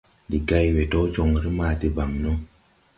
[0.27, 2.31] Ndi gay we dɔɔ jɔŋre ma debaŋ no.